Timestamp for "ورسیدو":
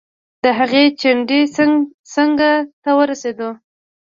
2.99-3.49